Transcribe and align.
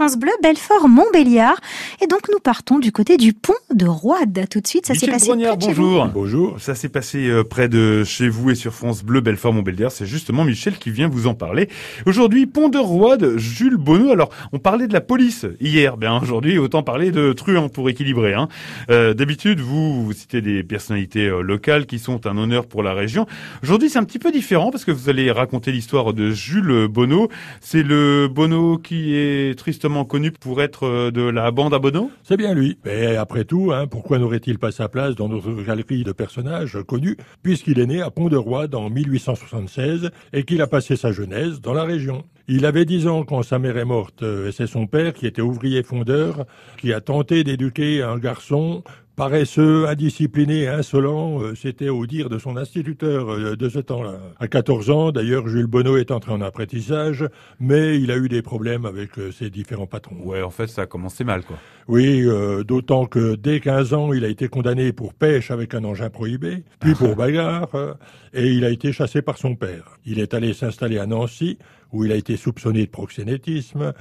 France 0.00 0.16
Bleu, 0.16 0.32
Belfort-Montbéliard. 0.42 1.60
Et 2.02 2.06
donc 2.06 2.20
nous 2.32 2.38
partons 2.38 2.78
du 2.78 2.90
côté 2.90 3.18
du 3.18 3.34
pont 3.34 3.52
de 3.74 3.84
Roide. 3.84 4.46
Tout 4.50 4.62
de 4.62 4.66
suite, 4.66 4.86
ça 4.86 4.94
s'est 4.94 5.06
passé 5.06 5.26
près 5.28 5.56
de 5.56 5.62
chez 5.62 5.74
vous. 5.74 5.82
bonjour. 5.82 6.06
Bonjour. 6.06 6.58
Ça 6.58 6.74
s'est 6.74 6.88
passé 6.88 7.28
euh, 7.28 7.44
près 7.44 7.68
de 7.68 8.02
chez 8.02 8.30
vous 8.30 8.48
et 8.48 8.54
sur 8.54 8.72
France 8.72 9.04
Bleu, 9.04 9.20
Belfort-Montbéliard. 9.20 9.92
C'est 9.92 10.06
justement 10.06 10.44
Michel 10.44 10.78
qui 10.78 10.90
vient 10.90 11.10
vous 11.10 11.26
en 11.26 11.34
parler. 11.34 11.68
Aujourd'hui, 12.06 12.46
Pont 12.46 12.70
de 12.70 12.78
Roide, 12.78 13.36
Jules 13.36 13.76
Bonneau. 13.76 14.10
Alors, 14.10 14.30
on 14.54 14.58
parlait 14.58 14.88
de 14.88 14.94
la 14.94 15.02
police 15.02 15.44
hier. 15.60 15.98
Bien, 15.98 16.18
aujourd'hui, 16.18 16.56
autant 16.56 16.82
parler 16.82 17.10
de 17.10 17.34
truands 17.34 17.68
pour 17.68 17.90
équilibrer. 17.90 18.32
Hein. 18.32 18.48
Euh, 18.90 19.12
D'habitude, 19.12 19.60
vous, 19.60 20.06
vous 20.06 20.12
citez 20.14 20.40
des 20.40 20.62
personnalités 20.62 21.26
euh, 21.26 21.42
locales 21.42 21.84
qui 21.84 21.98
sont 21.98 22.26
un 22.26 22.38
honneur 22.38 22.64
pour 22.64 22.82
la 22.82 22.94
région. 22.94 23.26
Aujourd'hui, 23.62 23.90
c'est 23.90 23.98
un 23.98 24.04
petit 24.04 24.18
peu 24.18 24.32
différent 24.32 24.70
parce 24.70 24.86
que 24.86 24.92
vous 24.92 25.10
allez 25.10 25.30
raconter 25.30 25.72
l'histoire 25.72 26.14
de 26.14 26.30
Jules 26.30 26.88
Bonneau. 26.88 27.28
C'est 27.60 27.82
le 27.82 28.28
Bonneau 28.28 28.78
qui 28.78 29.14
est 29.14 29.58
tristement 29.58 29.89
connu 30.04 30.32
pour 30.32 30.62
être 30.62 30.86
euh, 30.86 31.10
de 31.10 31.22
la 31.22 31.50
bande 31.50 31.74
à 31.74 31.80
C'est 32.22 32.36
bien 32.36 32.54
lui. 32.54 32.78
Mais 32.84 33.16
après 33.16 33.44
tout, 33.44 33.72
hein, 33.72 33.86
pourquoi 33.86 34.18
n'aurait-il 34.18 34.58
pas 34.58 34.70
sa 34.70 34.88
place 34.88 35.14
dans 35.14 35.28
notre 35.28 35.52
galerie 35.62 36.04
de 36.04 36.12
personnages 36.12 36.78
connus, 36.86 37.16
puisqu'il 37.42 37.78
est 37.78 37.86
né 37.86 38.00
à 38.00 38.10
Pont-de-Roi 38.10 38.66
en 38.74 38.90
1876 38.90 40.10
et 40.32 40.44
qu'il 40.44 40.62
a 40.62 40.66
passé 40.66 40.96
sa 40.96 41.12
jeunesse 41.12 41.60
dans 41.60 41.74
la 41.74 41.84
région 41.84 42.24
il 42.52 42.66
avait 42.66 42.84
dix 42.84 43.06
ans 43.06 43.22
quand 43.22 43.44
sa 43.44 43.60
mère 43.60 43.76
est 43.76 43.84
morte, 43.84 44.24
euh, 44.24 44.48
et 44.48 44.52
c'est 44.52 44.66
son 44.66 44.88
père, 44.88 45.12
qui 45.12 45.24
était 45.28 45.40
ouvrier 45.40 45.84
fondeur, 45.84 46.46
qui 46.78 46.92
a 46.92 47.00
tenté 47.00 47.44
d'éduquer 47.44 48.02
un 48.02 48.18
garçon 48.18 48.82
paresseux, 49.16 49.86
indiscipliné, 49.88 50.68
insolent, 50.68 51.42
euh, 51.42 51.54
c'était 51.54 51.88
au 51.88 52.06
dire 52.06 52.28
de 52.28 52.38
son 52.38 52.56
instituteur 52.56 53.30
euh, 53.30 53.56
de 53.56 53.68
ce 53.68 53.78
temps-là. 53.78 54.18
À 54.38 54.48
14 54.48 54.90
ans, 54.90 55.12
d'ailleurs, 55.12 55.46
Jules 55.48 55.66
Bonneau 55.66 55.96
est 55.96 56.10
entré 56.10 56.32
en 56.32 56.40
apprentissage, 56.40 57.24
mais 57.58 58.00
il 58.00 58.10
a 58.10 58.16
eu 58.16 58.28
des 58.28 58.42
problèmes 58.42 58.86
avec 58.86 59.10
ses 59.32 59.50
différents 59.50 59.86
patrons. 59.86 60.16
Ouais, 60.24 60.42
en 60.42 60.50
fait, 60.50 60.68
ça 60.68 60.82
a 60.82 60.86
commencé 60.86 61.24
mal, 61.24 61.44
quoi. 61.44 61.56
Oui, 61.88 62.24
d'autant 62.66 63.06
que 63.06 63.34
dès 63.34 63.58
15 63.58 63.94
ans, 63.94 64.12
il 64.12 64.24
a 64.24 64.28
été 64.28 64.48
condamné 64.48 64.92
pour 64.92 65.12
pêche 65.12 65.50
avec 65.50 65.74
un 65.74 65.82
engin 65.84 66.08
prohibé, 66.08 66.62
puis 66.78 66.94
pour 66.94 67.16
bagarre, 67.16 67.96
et 68.32 68.46
il 68.46 68.64
a 68.64 68.70
été 68.70 68.92
chassé 68.92 69.22
par 69.22 69.38
son 69.38 69.56
père. 69.56 69.98
Il 70.04 70.20
est 70.20 70.34
allé 70.34 70.54
s'installer 70.54 70.98
à 70.98 71.06
Nancy, 71.06 71.58
où 71.92 72.04
il 72.04 72.12
a 72.12 72.16
été 72.16 72.36
soupçonné 72.36 72.86
de 72.86 72.90
proxénétisme. 72.90 73.92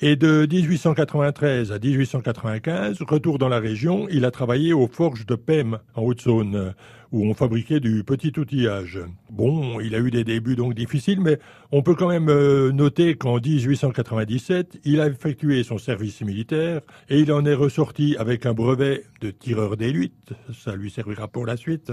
Et 0.00 0.14
de 0.14 0.46
1893 0.48 1.72
à 1.72 1.78
1895, 1.80 3.02
retour 3.02 3.38
dans 3.38 3.48
la 3.48 3.58
région, 3.58 4.06
il 4.10 4.24
a 4.24 4.30
travaillé 4.30 4.67
aux 4.72 4.86
forges 4.86 5.26
de 5.26 5.34
Pem, 5.34 5.78
en 5.94 6.02
Haute-Saône, 6.02 6.74
où 7.12 7.24
on 7.24 7.34
fabriquait 7.34 7.80
du 7.80 8.04
petit 8.04 8.32
outillage. 8.38 9.00
Bon, 9.30 9.80
il 9.80 9.94
a 9.94 9.98
eu 9.98 10.10
des 10.10 10.24
débuts 10.24 10.56
donc 10.56 10.74
difficiles, 10.74 11.20
mais 11.20 11.38
on 11.72 11.82
peut 11.82 11.94
quand 11.94 12.08
même 12.08 12.28
euh, 12.28 12.72
noter 12.72 13.14
qu'en 13.14 13.38
1897, 13.38 14.80
il 14.84 15.00
a 15.00 15.06
effectué 15.06 15.62
son 15.62 15.78
service 15.78 16.20
militaire 16.22 16.80
et 17.08 17.20
il 17.20 17.32
en 17.32 17.44
est 17.44 17.54
ressorti 17.54 18.16
avec 18.18 18.46
un 18.46 18.54
brevet 18.54 19.04
de 19.20 19.30
tireur 19.30 19.76
d'élite, 19.76 20.32
ça 20.52 20.76
lui 20.76 20.90
servira 20.90 21.28
pour 21.28 21.46
la 21.46 21.56
suite, 21.56 21.92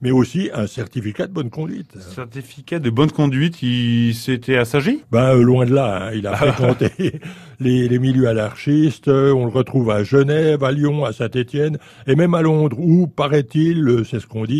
mais 0.00 0.10
aussi 0.10 0.50
un 0.54 0.66
certificat 0.66 1.26
de 1.26 1.32
bonne 1.32 1.50
conduite. 1.50 1.98
Certificat 2.00 2.78
de 2.78 2.90
bonne 2.90 3.10
conduite, 3.10 3.62
il 3.62 4.14
s'était 4.14 4.56
assagi? 4.56 5.02
Ben 5.10 5.36
euh, 5.36 5.42
loin 5.42 5.66
de 5.66 5.74
là, 5.74 6.08
hein. 6.08 6.12
il 6.14 6.26
a 6.26 6.36
fréquenté 6.36 7.20
les, 7.60 7.88
les, 7.88 7.98
milieux 7.98 8.28
anarchistes, 8.28 9.08
on 9.08 9.44
le 9.44 9.52
retrouve 9.52 9.90
à 9.90 10.02
Genève, 10.02 10.64
à 10.64 10.72
Lyon, 10.72 11.04
à 11.04 11.12
Saint-Étienne 11.12 11.78
et 12.06 12.16
même 12.16 12.34
à 12.34 12.42
Londres 12.42 12.78
où, 12.78 13.06
paraît-il, 13.06 14.02
c'est 14.04 14.20
ce 14.20 14.26
qu'on 14.26 14.44
dit, 14.44 14.51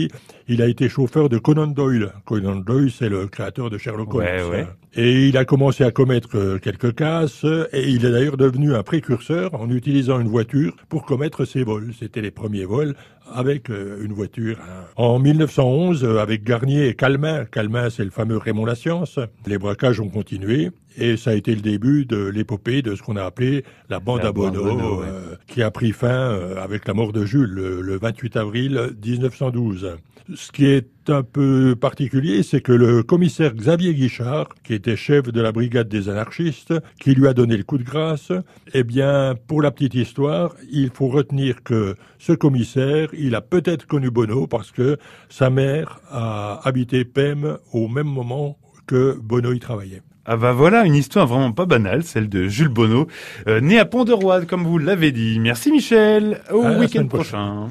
il 0.49 0.63
a 0.63 0.67
été 0.67 0.89
chauffeur 0.89 1.29
de 1.29 1.39
Conan 1.39 1.69
Doyle. 1.69 2.13
Conan 2.25 2.57
Doyle, 2.57 2.91
c'est 2.91 3.09
le 3.09 3.27
créateur 3.27 3.71
de 3.71 3.79
Sherlock 3.79 4.15
Holmes. 4.15 4.67
Et 4.95 5.29
il 5.29 5.39
a 5.39 5.47
commencé 5.47 5.85
à 5.85 5.91
commettre 5.91 6.37
euh, 6.37 6.59
quelques 6.59 6.95
casses, 6.95 7.47
et 7.73 7.89
il 7.89 8.05
est 8.05 8.11
d'ailleurs 8.11 8.37
devenu 8.37 8.75
un 8.75 8.83
précurseur 8.83 9.55
en 9.55 9.71
utilisant 9.71 10.21
une 10.21 10.29
voiture 10.29 10.77
pour 10.91 11.07
commettre 11.07 11.47
ses 11.47 11.65
vols. 11.65 11.95
C'était 11.99 12.21
les 12.21 12.31
premiers 12.31 12.67
vols 12.67 12.95
avec 13.33 13.71
euh, 13.71 14.05
une 14.05 14.13
voiture. 14.13 14.59
Hein. 14.61 14.85
En 14.97 15.19
1911, 15.19 16.05
euh, 16.05 16.19
avec 16.19 16.45
Garnier 16.45 16.89
et 16.89 16.95
Calmin, 16.95 17.47
Calmin 17.47 17.89
c'est 17.89 18.05
le 18.05 18.11
fameux 18.11 18.37
Raymond 18.37 18.67
La 18.67 18.75
Science, 18.75 19.19
les 19.47 19.57
braquages 19.57 20.01
ont 20.01 20.11
continué, 20.11 20.71
et 20.99 21.17
ça 21.17 21.31
a 21.31 21.35
été 21.35 21.55
le 21.55 21.63
début 21.63 22.05
de 22.05 22.27
l'épopée 22.27 22.83
de 22.83 22.95
ce 22.95 23.03
qu'on 23.03 23.17
a 23.17 23.25
appelé 23.25 23.65
la 23.89 23.99
bande 23.99 24.27
à 24.27 24.33
Bono, 24.33 25.03
qui 25.53 25.63
a 25.63 25.71
pris 25.71 25.93
fin 25.93 26.57
avec 26.57 26.89
la 26.89 26.95
mort 26.95 27.13
de 27.13 27.27
Jules 27.27 27.51
le, 27.51 27.83
le 27.83 27.99
28 27.99 28.37
avril 28.39 28.97
1912. 29.05 29.99
Ce 30.35 30.51
qui 30.51 30.65
est 30.65 31.11
un 31.11 31.23
peu 31.23 31.77
particulier, 31.79 32.43
c'est 32.43 32.63
que 32.63 32.73
le 32.73 33.03
commissaire 33.03 33.55
Xavier 33.55 33.93
Guichard, 33.93 34.49
qui 34.65 34.73
était 34.73 34.97
chef 34.97 35.25
de 35.25 35.41
la 35.43 35.53
brigade 35.53 35.89
des 35.89 36.09
anarchistes, 36.09 36.73
qui 36.99 37.15
lui 37.15 37.29
a 37.29 37.35
donné 37.35 37.59
le 37.59 37.65
coup 37.65 37.77
de 37.77 37.83
grâce, 37.83 38.33
eh 38.73 38.83
bien, 38.83 39.35
pour 39.47 39.61
la 39.61 39.71
petite 39.71 39.95
histoire, 39.95 40.55
il 40.71 40.89
faut 40.89 41.09
retenir 41.09 41.63
que 41.63 41.97
ce 42.19 42.33
commissaire, 42.33 43.11
il 43.13 43.35
a 43.35 43.43
peut-être 43.43 43.87
connu 43.87 44.11
Bono 44.11 44.47
parce 44.47 44.71
que 44.71 44.97
sa 45.29 45.51
mère 45.51 46.01
a 46.09 46.67
habité 46.67 47.05
Pem 47.05 47.59
au 47.73 47.89
même 47.89 48.09
moment 48.09 48.59
que 48.87 49.19
Bono 49.21 49.53
y 49.53 49.61
travaillait. 49.61 50.03
Ah 50.25 50.37
bah 50.37 50.53
voilà, 50.53 50.85
une 50.85 50.95
histoire 50.95 51.27
vraiment 51.27 51.51
pas 51.51 51.67
banale, 51.67 52.05
celle 52.05 52.29
de 52.29 52.47
Jules 52.47 52.69
Bono, 52.69 53.09
euh, 53.49 53.61
né 53.61 53.81
à 53.81 53.85
Pont-de-Roide, 53.85 54.47
comme 54.47 54.65
vous 54.65 54.79
l'avez 54.79 55.11
dit. 55.11 55.41
Merci 55.41 55.73
Michel, 55.73 56.41
au 56.53 56.63
week-end 56.63 57.07
prochain. 57.07 57.69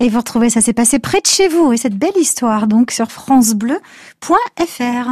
Et 0.00 0.08
vous 0.08 0.18
retrouvez 0.18 0.48
ça 0.48 0.60
s'est 0.60 0.72
passé 0.72 1.00
près 1.00 1.20
de 1.20 1.26
chez 1.26 1.48
vous 1.48 1.72
et 1.72 1.76
cette 1.76 1.98
belle 1.98 2.16
histoire 2.16 2.68
donc 2.68 2.92
sur 2.92 3.10
francebleu.fr. 3.10 5.10